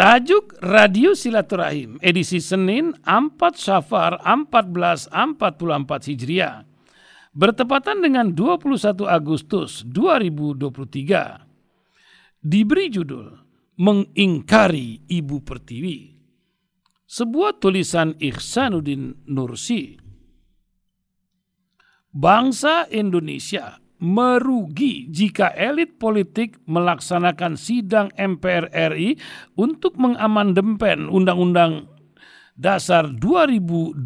Tajuk 0.00 0.56
Radio 0.64 1.12
Silaturahim 1.12 2.00
edisi 2.00 2.40
Senin 2.40 2.96
4 3.04 3.36
Safar 3.52 4.16
1444 4.24 5.12
Hijriah 6.08 6.64
bertepatan 7.36 8.00
dengan 8.00 8.32
21 8.32 8.96
Agustus 9.04 9.84
2023. 9.84 11.44
Diberi 12.40 12.88
judul 12.88 13.44
Mengingkari 13.76 15.04
Ibu 15.04 15.44
Pertiwi. 15.44 16.16
Sebuah 17.04 17.60
tulisan 17.60 18.16
Ihsanuddin 18.16 19.28
Nursi. 19.28 20.00
Bangsa 22.08 22.88
Indonesia 22.88 23.76
merugi 24.00 25.06
jika 25.12 25.52
elit 25.52 26.00
politik 26.00 26.56
melaksanakan 26.64 27.54
sidang 27.54 28.08
MPR 28.16 28.72
RI 28.96 29.20
untuk 29.60 30.00
mengamandempen 30.00 31.06
Undang-Undang 31.12 32.00
Dasar 32.60 33.08
2002 33.08 34.04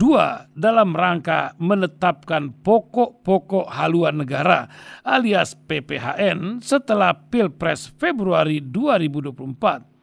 dalam 0.54 0.94
rangka 0.94 1.58
menetapkan 1.58 2.54
pokok-pokok 2.62 3.66
haluan 3.66 4.22
negara 4.22 4.70
alias 5.02 5.58
PPHN 5.58 6.62
setelah 6.62 7.18
Pilpres 7.34 7.90
Februari 7.98 8.62
2024. 8.62 9.93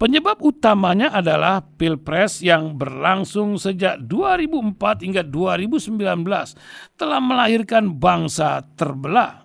Penyebab 0.00 0.42
utamanya 0.42 1.14
adalah 1.14 1.62
Pilpres 1.62 2.42
yang 2.42 2.74
berlangsung 2.74 3.54
sejak 3.54 4.02
2004 4.08 5.06
hingga 5.06 5.22
2019 5.22 6.98
telah 6.98 7.20
melahirkan 7.22 7.92
bangsa 8.00 8.66
terbelah. 8.74 9.42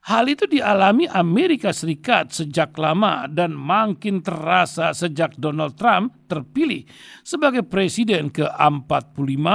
Hal 0.00 0.26
itu 0.32 0.48
dialami 0.48 1.04
Amerika 1.06 1.70
Serikat 1.76 2.32
sejak 2.32 2.72
lama 2.80 3.28
dan 3.28 3.52
makin 3.52 4.24
terasa 4.24 4.96
sejak 4.96 5.36
Donald 5.36 5.76
Trump 5.76 6.26
terpilih 6.26 6.88
sebagai 7.20 7.62
presiden 7.62 8.32
ke-45 8.32 9.46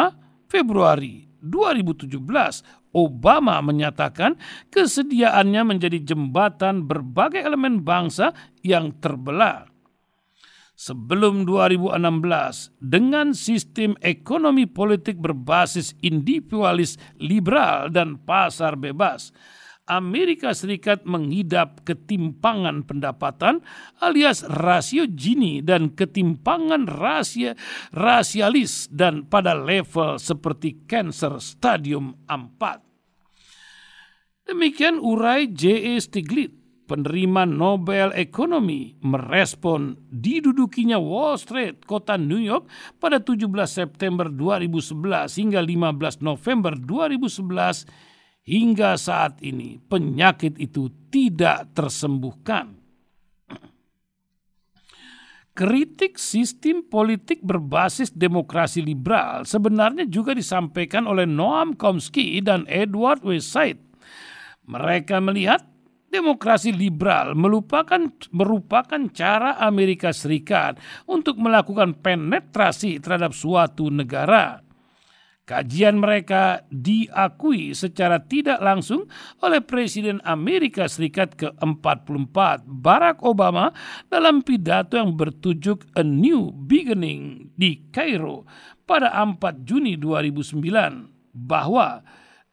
Februari 0.46 1.26
2017 1.42 2.85
Obama 2.96 3.60
menyatakan 3.60 4.40
kesediaannya 4.72 5.76
menjadi 5.76 6.00
jembatan 6.16 6.88
berbagai 6.88 7.44
elemen 7.44 7.84
bangsa 7.84 8.32
yang 8.64 8.96
terbelah. 9.04 9.68
Sebelum 10.76 11.48
2016, 11.48 12.76
dengan 12.84 13.32
sistem 13.32 13.96
ekonomi 14.04 14.68
politik 14.68 15.20
berbasis 15.20 15.96
individualis 16.04 17.00
liberal 17.16 17.88
dan 17.92 18.20
pasar 18.20 18.76
bebas, 18.76 19.32
Amerika 19.86 20.50
Serikat 20.58 21.06
mengidap 21.06 21.86
ketimpangan 21.86 22.90
pendapatan 22.90 23.62
alias 24.02 24.42
rasio 24.42 25.06
Gini 25.06 25.62
dan 25.62 25.94
ketimpangan 25.94 26.90
rasia, 26.90 27.54
rasialis 27.94 28.90
dan 28.90 29.30
pada 29.30 29.54
level 29.54 30.18
seperti 30.18 30.90
cancer 30.90 31.38
stadium 31.38 32.18
4. 32.26 32.82
Demikian 34.50 35.02
urai 35.02 35.50
J.E. 35.54 35.98
Stiglitz, 36.02 36.86
penerima 36.86 37.50
Nobel 37.50 38.14
Ekonomi, 38.14 38.94
merespon 39.02 39.98
didudukinya 40.10 41.02
Wall 41.02 41.38
Street, 41.38 41.86
kota 41.86 42.18
New 42.18 42.42
York 42.42 42.70
pada 43.02 43.22
17 43.22 43.50
September 43.66 44.30
2011 44.30 45.42
hingga 45.42 45.62
15 45.62 46.22
November 46.22 46.74
2011 46.78 48.15
hingga 48.46 48.94
saat 48.96 49.42
ini 49.42 49.82
penyakit 49.82 50.56
itu 50.62 50.88
tidak 51.10 51.74
tersembuhkan. 51.74 52.78
Kritik 55.56 56.20
sistem 56.20 56.84
politik 56.84 57.40
berbasis 57.40 58.12
demokrasi 58.12 58.84
liberal 58.84 59.48
sebenarnya 59.48 60.04
juga 60.04 60.36
disampaikan 60.36 61.08
oleh 61.08 61.24
Noam 61.24 61.80
Chomsky 61.80 62.44
dan 62.44 62.68
Edward 62.68 63.24
Westside. 63.24 63.80
Mereka 64.68 65.24
melihat 65.24 65.64
demokrasi 66.12 66.76
liberal 66.76 67.40
melupakan, 67.40 68.12
merupakan 68.36 69.00
cara 69.16 69.56
Amerika 69.64 70.12
Serikat 70.12 70.76
untuk 71.08 71.40
melakukan 71.40 72.04
penetrasi 72.04 73.00
terhadap 73.00 73.32
suatu 73.32 73.88
negara 73.88 74.65
Kajian 75.46 76.02
mereka 76.02 76.66
diakui 76.74 77.78
secara 77.78 78.18
tidak 78.18 78.58
langsung 78.66 79.06
oleh 79.46 79.62
Presiden 79.62 80.18
Amerika 80.26 80.90
Serikat 80.90 81.38
ke-44 81.38 82.66
Barack 82.66 83.22
Obama 83.22 83.70
dalam 84.10 84.42
pidato 84.42 84.98
yang 84.98 85.14
bertujuk 85.14 85.86
A 85.94 86.02
New 86.02 86.50
Beginning 86.50 87.54
di 87.54 87.78
Kairo 87.94 88.50
pada 88.90 89.14
4 89.14 89.70
Juni 89.70 90.02
2009 90.02 91.38
bahwa 91.38 92.02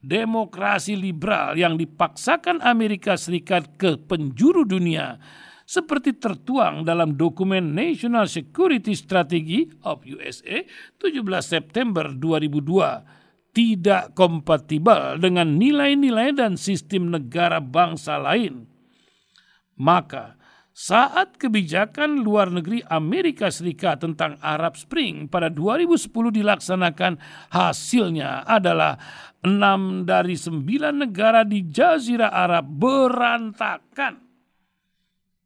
demokrasi 0.04 0.92
liberal 0.92 1.56
yang 1.56 1.81
dipaksakan 1.81 2.60
Amerika 2.60 3.16
Serikat 3.16 3.72
ke 3.81 3.97
penjuru 4.04 4.69
dunia 4.69 5.16
seperti 5.65 6.17
tertuang 6.19 6.83
dalam 6.83 7.15
dokumen 7.15 7.75
National 7.75 8.27
Security 8.27 8.93
Strategy 8.93 9.71
of 9.87 10.03
USA 10.06 10.62
17 10.99 11.23
September 11.43 12.11
2002 12.11 13.23
tidak 13.53 14.17
kompatibel 14.17 15.21
dengan 15.21 15.61
nilai-nilai 15.61 16.33
dan 16.33 16.56
sistem 16.56 17.12
negara 17.12 17.61
bangsa 17.61 18.17
lain. 18.17 18.65
Maka, 19.77 20.41
saat 20.73 21.37
kebijakan 21.37 22.25
luar 22.25 22.49
negeri 22.49 22.81
Amerika 22.89 23.53
Serikat 23.53 24.00
tentang 24.00 24.41
Arab 24.41 24.81
Spring 24.81 25.29
pada 25.29 25.53
2010 25.53 26.33
dilaksanakan, 26.33 27.21
hasilnya 27.53 28.49
adalah 28.49 28.97
enam 29.44 30.09
dari 30.09 30.33
sembilan 30.33 31.05
negara 31.05 31.44
di 31.44 31.69
Jazirah 31.69 32.33
Arab 32.33 32.65
berantakan 32.73 34.22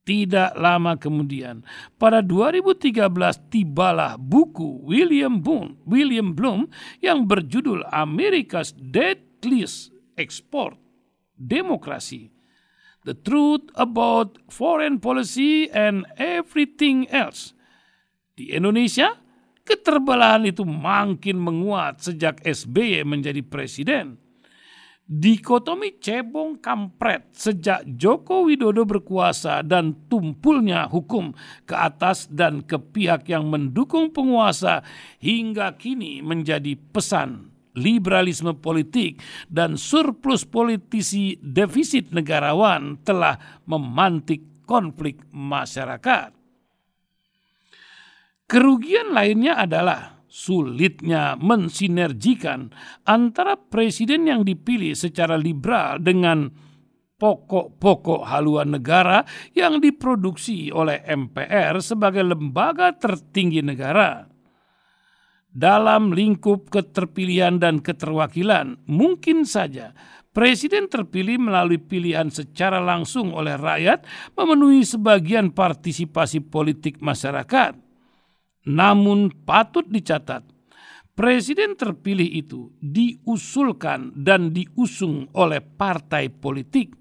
tidak 0.07 0.55
lama 0.55 0.95
kemudian, 0.95 1.67
pada 1.99 2.23
2013 2.23 3.11
tibalah 3.51 4.15
buku 4.15 4.87
William 4.87 5.43
Bloom, 5.43 5.83
William 5.83 6.31
Bloom 6.31 6.71
yang 7.03 7.27
berjudul 7.27 7.83
America's 7.91 8.71
Deadliest 8.79 9.91
Export 10.15 10.79
Demokrasi. 11.35 12.31
The 13.03 13.15
Truth 13.15 13.71
About 13.79 14.39
Foreign 14.51 14.99
Policy 14.99 15.71
and 15.71 16.07
Everything 16.19 17.07
Else. 17.11 17.55
Di 18.35 18.51
Indonesia, 18.51 19.15
keterbelahan 19.63 20.47
itu 20.51 20.67
makin 20.67 21.39
menguat 21.39 22.03
sejak 22.03 22.43
SBY 22.43 23.07
menjadi 23.07 23.43
presiden 23.47 24.26
dikotomi 25.07 26.03
cebong 26.03 26.59
kampret 26.59 27.31
sejak 27.31 27.87
Joko 27.95 28.51
Widodo 28.51 28.83
berkuasa 28.83 29.63
dan 29.63 29.95
tumpulnya 30.11 30.91
hukum 30.91 31.31
ke 31.63 31.75
atas 31.79 32.27
dan 32.27 32.67
ke 32.67 32.75
pihak 32.75 33.31
yang 33.31 33.47
mendukung 33.47 34.11
penguasa 34.11 34.83
hingga 35.23 35.79
kini 35.79 36.27
menjadi 36.27 36.75
pesan 36.91 37.55
liberalisme 37.79 38.59
politik 38.59 39.23
dan 39.47 39.79
surplus 39.79 40.43
politisi 40.43 41.39
defisit 41.39 42.11
negarawan 42.11 42.99
telah 43.07 43.39
memantik 43.69 44.67
konflik 44.67 45.23
masyarakat. 45.31 46.35
Kerugian 48.47 49.11
lainnya 49.11 49.59
adalah 49.59 50.16
sulitnya 50.37 51.33
mensinergikan 51.41 52.69
antara 53.09 53.57
presiden 53.57 54.29
yang 54.29 54.45
dipilih 54.45 54.93
secara 54.93 55.41
liberal 55.41 55.97
dengan 55.97 56.53
pokok-pokok 57.17 58.29
haluan 58.29 58.77
negara 58.77 59.25
yang 59.57 59.81
diproduksi 59.81 60.69
oleh 60.69 61.01
MPR 61.09 61.81
sebagai 61.81 62.21
lembaga 62.21 62.93
tertinggi 62.93 63.65
negara. 63.65 64.29
Dalam 65.57 66.13
lingkup 66.13 66.69
keterpilihan 66.69 67.57
dan 67.57 67.81
keterwakilan, 67.81 68.85
mungkin 68.93 69.49
saja 69.49 69.97
presiden 70.37 70.93
terpilih 70.93 71.41
melalui 71.41 71.81
pilihan 71.81 72.29
secara 72.29 72.77
langsung 72.77 73.33
oleh 73.33 73.57
rakyat 73.57 74.05
memenuhi 74.37 74.85
sebagian 74.85 75.57
partisipasi 75.57 76.45
politik 76.45 77.01
masyarakat 77.01 77.86
namun 78.67 79.31
patut 79.47 79.87
dicatat, 79.87 80.43
presiden 81.15 81.79
terpilih 81.79 82.27
itu 82.27 82.75
diusulkan 82.83 84.13
dan 84.19 84.51
diusung 84.51 85.31
oleh 85.39 85.63
partai 85.63 86.29
politik. 86.29 86.93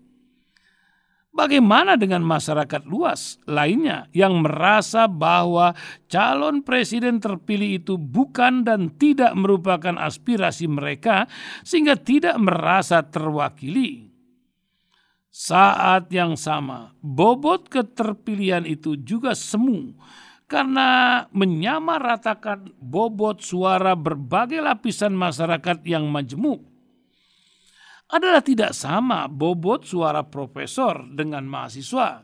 Bagaimana 1.36 2.00
dengan 2.00 2.24
masyarakat 2.24 2.88
luas 2.88 3.44
lainnya 3.44 4.08
yang 4.16 4.40
merasa 4.40 5.12
bahwa 5.12 5.76
calon 6.08 6.64
presiden 6.64 7.20
terpilih 7.20 7.84
itu 7.84 8.00
bukan 8.00 8.64
dan 8.64 8.96
tidak 8.96 9.36
merupakan 9.36 10.00
aspirasi 10.00 10.72
mereka, 10.72 11.28
sehingga 11.68 12.00
tidak 12.00 12.40
merasa 12.40 13.04
terwakili? 13.04 14.16
Saat 15.28 16.08
yang 16.16 16.40
sama, 16.40 16.96
bobot 17.04 17.68
keterpilihan 17.68 18.64
itu 18.64 18.96
juga 18.96 19.36
semu 19.36 19.92
karena 20.46 21.26
menyamaratakan 21.34 22.78
bobot 22.78 23.42
suara 23.42 23.98
berbagai 23.98 24.62
lapisan 24.62 25.18
masyarakat 25.18 25.82
yang 25.86 26.06
majemuk. 26.10 26.62
Adalah 28.06 28.46
tidak 28.46 28.78
sama 28.78 29.26
bobot 29.26 29.90
suara 29.90 30.22
profesor 30.22 31.10
dengan 31.10 31.50
mahasiswa, 31.50 32.22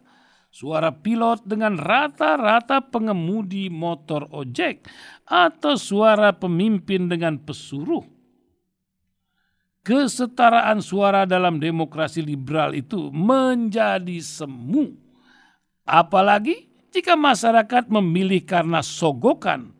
suara 0.54 0.94
pilot 0.94 1.42
dengan 1.50 1.74
rata-rata 1.82 2.86
pengemudi 2.86 3.74
motor 3.74 4.30
ojek, 4.30 4.86
atau 5.26 5.74
suara 5.74 6.38
pemimpin 6.38 7.10
dengan 7.10 7.42
pesuruh 7.42 8.06
kesetaraan 9.82 10.80
suara 10.80 11.26
dalam 11.26 11.58
demokrasi 11.58 12.22
liberal 12.22 12.78
itu 12.78 13.10
menjadi 13.10 14.22
semu. 14.22 14.94
Apalagi 15.82 16.71
jika 16.92 17.16
masyarakat 17.16 17.88
memilih 17.88 18.44
karena 18.44 18.84
sogokan, 18.84 19.72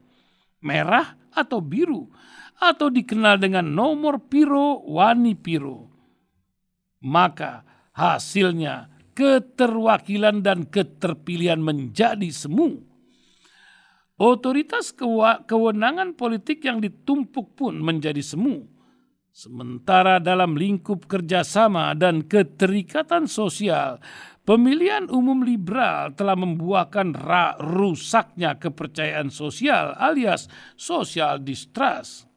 merah 0.64 1.20
atau 1.36 1.60
biru, 1.60 2.08
atau 2.56 2.88
dikenal 2.88 3.38
dengan 3.38 3.68
nomor 3.68 4.32
piro 4.32 4.80
wani 4.88 5.36
piro. 5.36 5.92
Maka 7.04 7.68
hasilnya 7.92 8.88
keterwakilan 9.12 10.40
dan 10.40 10.66
keterpilihan 10.70 11.60
menjadi 11.60 12.32
semu. 12.32 12.88
Otoritas 14.22 14.94
kewenangan 15.50 16.14
politik 16.14 16.62
yang 16.62 16.78
ditumpuk 16.78 17.58
pun 17.58 17.82
menjadi 17.82 18.22
semu 18.22 18.81
Sementara 19.32 20.20
dalam 20.20 20.60
lingkup 20.60 21.08
kerjasama 21.08 21.96
dan 21.96 22.28
keterikatan 22.28 23.32
sosial, 23.32 24.04
pemilihan 24.44 25.08
umum 25.08 25.48
liberal 25.48 26.12
telah 26.12 26.36
membuahkan 26.36 27.16
rusaknya 27.64 28.60
kepercayaan 28.60 29.32
sosial 29.32 29.96
alias 29.96 30.52
social 30.76 31.40
distrust. 31.40 32.28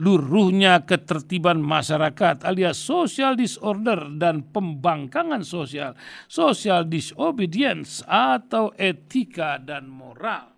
Luruhnya 0.00 0.88
ketertiban 0.88 1.60
masyarakat 1.60 2.40
alias 2.48 2.80
social 2.80 3.36
disorder 3.36 4.16
dan 4.16 4.48
pembangkangan 4.48 5.44
sosial, 5.44 5.92
social 6.24 6.88
disobedience 6.88 8.00
atau 8.08 8.72
etika 8.80 9.60
dan 9.60 9.92
moral. 9.92 10.51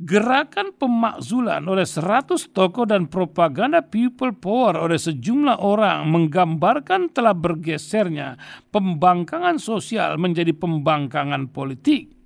Gerakan 0.00 0.72
pemakzulan 0.80 1.68
oleh 1.68 1.84
100 1.84 2.56
tokoh 2.56 2.88
dan 2.88 3.12
propaganda 3.12 3.84
people 3.84 4.32
power 4.32 4.72
oleh 4.80 4.96
sejumlah 4.96 5.60
orang 5.60 6.08
menggambarkan 6.08 7.12
telah 7.12 7.36
bergesernya 7.36 8.40
pembangkangan 8.72 9.60
sosial 9.60 10.16
menjadi 10.16 10.56
pembangkangan 10.56 11.52
politik. 11.52 12.16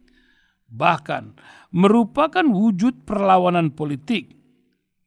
Bahkan 0.71 1.35
merupakan 1.75 2.47
wujud 2.47 3.03
perlawanan 3.03 3.75
politik. 3.75 4.31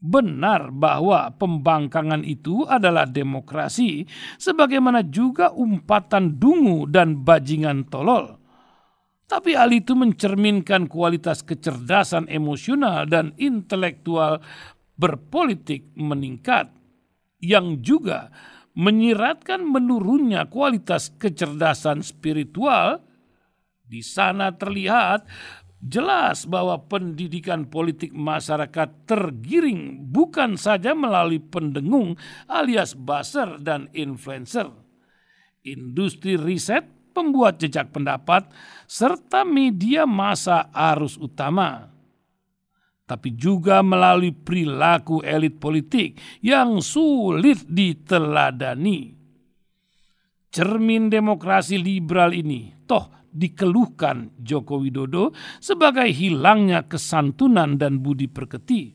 Benar 0.04 0.76
bahwa 0.76 1.32
pembangkangan 1.40 2.28
itu 2.28 2.68
adalah 2.68 3.08
demokrasi, 3.08 4.04
sebagaimana 4.36 5.08
juga 5.08 5.56
umpatan 5.56 6.36
dungu 6.36 6.84
dan 6.84 7.24
bajingan 7.24 7.88
tolol 7.88 8.47
tapi 9.28 9.60
hal 9.60 9.76
itu 9.76 9.92
mencerminkan 9.92 10.88
kualitas 10.88 11.44
kecerdasan 11.44 12.32
emosional 12.32 13.04
dan 13.04 13.36
intelektual 13.36 14.40
berpolitik 14.96 15.92
meningkat 16.00 16.72
yang 17.44 17.84
juga 17.84 18.32
menyiratkan 18.74 19.68
menurunnya 19.68 20.48
kualitas 20.48 21.12
kecerdasan 21.20 22.02
spiritual. 22.02 23.04
Di 23.88 24.04
sana 24.04 24.52
terlihat 24.52 25.28
jelas 25.80 26.48
bahwa 26.48 26.88
pendidikan 26.88 27.68
politik 27.68 28.12
masyarakat 28.16 29.08
tergiring 29.08 30.08
bukan 30.12 30.56
saja 30.56 30.92
melalui 30.96 31.40
pendengung 31.40 32.16
alias 32.48 32.96
buzzer 32.96 33.60
dan 33.60 33.92
influencer. 33.92 34.72
Industri 35.64 36.36
riset 36.36 36.97
pembuat 37.18 37.58
jejak 37.58 37.90
pendapat, 37.90 38.46
serta 38.86 39.42
media 39.42 40.06
masa 40.06 40.70
arus 40.70 41.18
utama. 41.18 41.90
Tapi 43.10 43.34
juga 43.34 43.82
melalui 43.82 44.30
perilaku 44.30 45.26
elit 45.26 45.58
politik 45.58 46.22
yang 46.46 46.78
sulit 46.78 47.66
diteladani. 47.66 49.18
Cermin 50.54 51.10
demokrasi 51.10 51.82
liberal 51.82 52.38
ini 52.38 52.86
toh 52.86 53.18
dikeluhkan 53.34 54.38
Joko 54.38 54.78
Widodo 54.82 55.34
sebagai 55.58 56.10
hilangnya 56.10 56.86
kesantunan 56.86 57.80
dan 57.80 58.04
budi 58.04 58.28
perketi. 58.30 58.94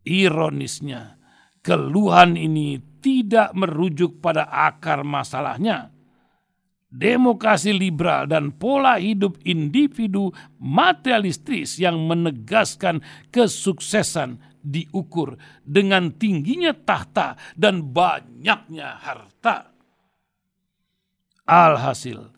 Ironisnya, 0.00 1.20
keluhan 1.60 2.34
ini 2.34 2.80
tidak 3.04 3.52
merujuk 3.52 4.18
pada 4.18 4.48
akar 4.48 5.04
masalahnya, 5.04 5.92
demokrasi 6.90 7.70
liberal 7.70 8.26
dan 8.26 8.50
pola 8.50 8.98
hidup 8.98 9.38
individu 9.46 10.34
materialistis 10.58 11.78
yang 11.78 12.02
menegaskan 12.10 12.98
kesuksesan 13.30 14.42
diukur 14.60 15.38
dengan 15.64 16.12
tingginya 16.18 16.74
tahta 16.74 17.38
dan 17.56 17.94
banyaknya 17.94 18.98
harta. 19.00 19.72
Alhasil, 21.46 22.34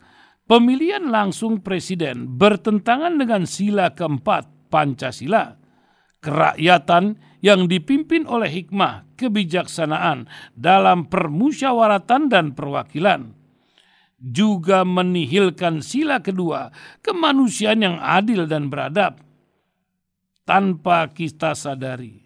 pemilihan 0.47 1.09
langsung 1.09 1.59
presiden 1.59 2.39
bertentangan 2.39 3.19
dengan 3.19 3.43
sila 3.43 3.91
keempat 3.91 4.71
Pancasila. 4.71 5.59
Kerakyatan 6.23 7.19
yang 7.43 7.67
dipimpin 7.67 8.23
oleh 8.23 8.47
hikmah 8.47 9.19
kebijaksanaan 9.19 10.31
dalam 10.55 11.11
permusyawaratan 11.11 12.31
dan 12.31 12.55
perwakilan 12.55 13.42
juga 14.23 14.87
menihilkan 14.87 15.83
sila 15.83 16.23
kedua, 16.23 16.71
kemanusiaan 17.03 17.83
yang 17.83 17.99
adil 17.99 18.47
dan 18.47 18.71
beradab. 18.71 19.19
Tanpa 20.47 21.07
kita 21.11 21.55
sadari, 21.55 22.23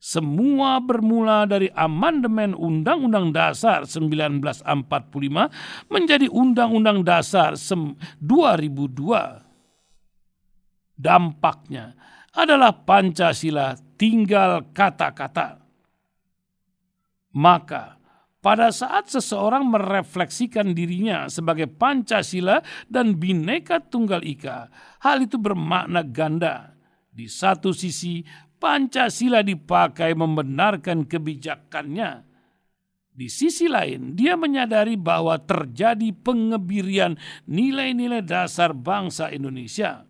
semua 0.00 0.80
bermula 0.80 1.44
dari 1.44 1.68
amandemen 1.76 2.56
Undang-Undang 2.56 3.36
Dasar 3.36 3.84
1945 3.84 4.64
menjadi 5.92 6.24
Undang-Undang 6.32 7.04
Dasar 7.04 7.52
2002. 7.56 9.44
Dampaknya 10.96 11.96
adalah 12.32 12.72
Pancasila 12.72 13.76
tinggal 14.00 14.72
kata-kata. 14.72 15.60
Maka 17.36 17.99
pada 18.40 18.72
saat 18.72 19.12
seseorang 19.12 19.68
merefleksikan 19.68 20.72
dirinya 20.72 21.28
sebagai 21.28 21.68
Pancasila 21.68 22.64
dan 22.88 23.20
Bhinneka 23.20 23.84
Tunggal 23.84 24.24
Ika, 24.24 24.72
hal 25.04 25.28
itu 25.28 25.36
bermakna 25.36 26.00
ganda. 26.00 26.72
Di 27.12 27.28
satu 27.28 27.76
sisi, 27.76 28.24
Pancasila 28.56 29.44
dipakai 29.44 30.16
membenarkan 30.16 31.04
kebijakannya. 31.04 32.24
Di 33.12 33.28
sisi 33.28 33.68
lain, 33.68 34.16
dia 34.16 34.40
menyadari 34.40 34.96
bahwa 34.96 35.36
terjadi 35.36 36.08
pengebirian 36.24 37.20
nilai-nilai 37.44 38.24
dasar 38.24 38.72
bangsa 38.72 39.28
Indonesia. 39.28 40.08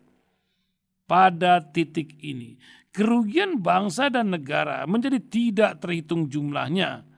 Pada 1.10 1.58
titik 1.58 2.14
ini, 2.22 2.54
kerugian 2.94 3.58
bangsa 3.58 4.06
dan 4.06 4.30
negara 4.30 4.86
menjadi 4.86 5.18
tidak 5.18 5.82
terhitung 5.82 6.30
jumlahnya 6.30 7.09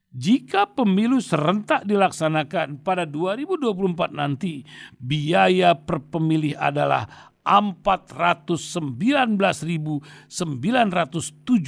Jika 0.09 0.73
pemilu 0.73 1.21
serentak 1.21 1.85
dilaksanakan 1.85 2.81
pada 2.81 3.05
2024 3.05 4.09
nanti, 4.09 4.65
biaya 4.97 5.77
per 5.77 6.01
pemilih 6.01 6.57
adalah 6.57 7.29
419.907 7.45 10.01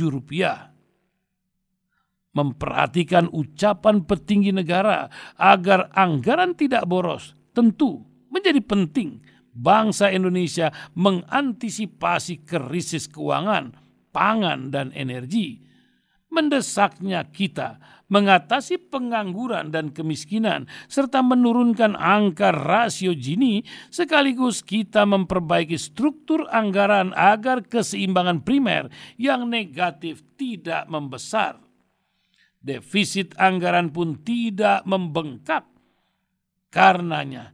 rupiah. 0.10 0.74
Memperhatikan 2.32 3.28
ucapan 3.30 4.08
petinggi 4.08 4.56
negara 4.56 5.12
agar 5.36 5.92
anggaran 5.92 6.56
tidak 6.56 6.88
boros 6.88 7.36
tentu 7.52 8.08
menjadi 8.32 8.64
penting 8.64 9.20
bangsa 9.52 10.16
Indonesia 10.16 10.72
mengantisipasi 10.96 12.48
krisis 12.48 13.12
keuangan, 13.12 13.76
pangan, 14.16 14.72
dan 14.72 14.96
energi. 14.96 15.60
Mendesaknya 16.32 17.28
kita 17.28 17.76
mengatasi 18.08 18.80
pengangguran 18.92 19.72
dan 19.72 19.92
kemiskinan 19.92 20.68
serta 20.88 21.20
menurunkan 21.20 21.96
angka 21.96 22.56
rasio 22.56 23.12
Gini 23.16 23.64
sekaligus 23.92 24.64
kita 24.64 25.04
memperbaiki 25.08 25.76
struktur 25.76 26.48
anggaran 26.48 27.12
agar 27.16 27.68
keseimbangan 27.68 28.44
primer 28.48 28.88
yang 29.20 29.48
negatif 29.48 30.24
tidak 30.40 30.88
membesar. 30.88 31.60
Defisit 32.62 33.36
anggaran 33.36 33.92
pun 33.92 34.22
tidak 34.24 34.88
membengkak. 34.88 35.68
Karenanya, 36.72 37.52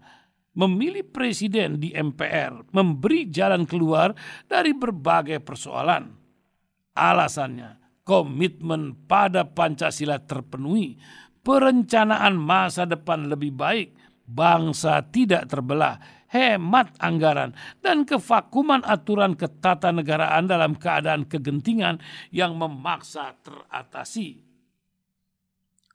memilih 0.57 1.05
presiden 1.05 1.77
di 1.77 1.93
MPR 1.93 2.74
memberi 2.74 3.29
jalan 3.29 3.65
keluar 3.69 4.13
dari 4.50 4.74
berbagai 4.74 5.41
persoalan. 5.41 6.13
Alasannya, 6.98 7.87
komitmen 8.08 8.96
pada 9.04 9.44
Pancasila 9.44 10.24
terpenuhi, 10.24 10.96
perencanaan 11.44 12.40
masa 12.40 12.88
depan 12.88 13.28
lebih 13.28 13.52
baik, 13.52 13.92
bangsa 14.24 15.04
tidak 15.12 15.52
terbelah, 15.52 16.00
hemat 16.32 16.96
anggaran, 17.04 17.52
dan 17.84 18.08
kevakuman 18.08 18.80
aturan 18.88 19.36
ketatanegaraan 19.36 20.48
dalam 20.48 20.80
keadaan 20.80 21.28
kegentingan 21.28 22.00
yang 22.32 22.56
memaksa 22.56 23.36
teratasi. 23.44 24.40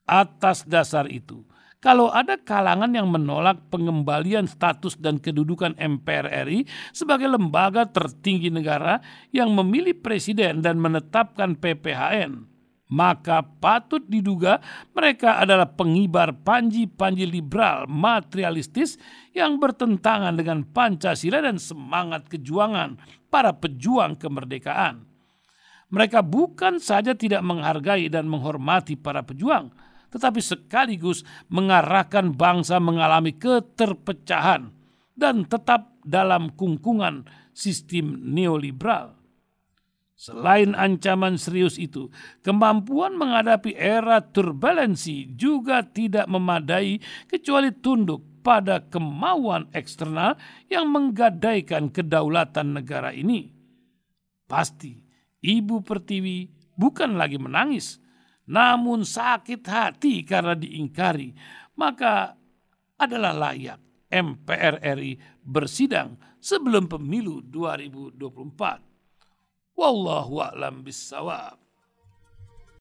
Atas 0.04 0.68
dasar 0.68 1.08
itu, 1.08 1.48
kalau 1.82 2.14
ada 2.14 2.38
kalangan 2.38 2.94
yang 2.94 3.10
menolak 3.10 3.58
pengembalian 3.66 4.46
status 4.46 4.94
dan 5.02 5.18
kedudukan 5.18 5.74
MPR 5.74 6.46
RI 6.46 6.62
sebagai 6.94 7.26
lembaga 7.26 7.90
tertinggi 7.90 8.54
negara 8.54 9.02
yang 9.34 9.50
memilih 9.50 9.98
presiden 9.98 10.62
dan 10.62 10.78
menetapkan 10.78 11.58
PPHN, 11.58 12.46
maka 12.86 13.42
patut 13.42 13.98
diduga 14.06 14.62
mereka 14.94 15.42
adalah 15.42 15.74
pengibar 15.74 16.30
panji-panji 16.46 17.26
liberal 17.26 17.90
materialistis 17.90 18.94
yang 19.34 19.58
bertentangan 19.58 20.38
dengan 20.38 20.62
Pancasila 20.62 21.42
dan 21.42 21.58
semangat 21.58 22.30
kejuangan 22.30 23.02
para 23.26 23.58
pejuang 23.58 24.14
kemerdekaan. 24.14 25.02
Mereka 25.90 26.22
bukan 26.22 26.78
saja 26.78 27.18
tidak 27.18 27.42
menghargai 27.42 28.06
dan 28.06 28.30
menghormati 28.30 28.96
para 28.96 29.20
pejuang, 29.26 29.74
tetapi 30.12 30.44
sekaligus 30.44 31.24
mengarahkan 31.48 32.36
bangsa 32.36 32.76
mengalami 32.76 33.32
keterpecahan 33.32 34.68
dan 35.16 35.48
tetap 35.48 35.96
dalam 36.04 36.52
kungkungan 36.52 37.24
sistem 37.56 38.20
neoliberal. 38.20 39.16
Selain 40.22 40.78
ancaman 40.78 41.34
serius 41.34 41.82
itu, 41.82 42.06
kemampuan 42.46 43.18
menghadapi 43.18 43.74
era 43.74 44.22
turbulensi 44.22 45.34
juga 45.34 45.82
tidak 45.82 46.30
memadai 46.30 47.02
kecuali 47.26 47.74
tunduk 47.74 48.22
pada 48.46 48.86
kemauan 48.86 49.66
eksternal 49.74 50.38
yang 50.70 50.86
menggadaikan 50.94 51.90
kedaulatan 51.90 52.70
negara 52.70 53.10
ini. 53.10 53.50
Pasti, 54.46 54.94
Ibu 55.42 55.82
Pertiwi 55.82 56.46
bukan 56.78 57.18
lagi 57.18 57.42
menangis, 57.42 57.98
namun 58.50 59.06
sakit 59.06 59.62
hati 59.62 60.26
karena 60.26 60.58
diingkari, 60.58 61.30
maka 61.78 62.34
adalah 62.98 63.30
layak 63.30 63.78
MPR 64.10 64.82
RI 64.98 65.14
bersidang 65.46 66.18
sebelum 66.42 66.90
pemilu 66.90 67.46
2024. 67.46 69.78
Wallahu 69.78 70.42
a'lam 70.42 70.82
bissawab. 70.82 71.61